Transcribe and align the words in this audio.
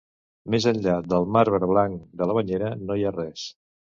Més 0.53 0.63
enllà 0.71 0.95
del 1.11 1.27
marbre 1.35 1.69
blanc 1.73 2.01
de 2.21 2.29
la 2.31 2.37
banyera 2.39 2.73
no 2.87 2.97
hi 2.97 3.05
ha 3.11 3.15
res. 3.21 3.45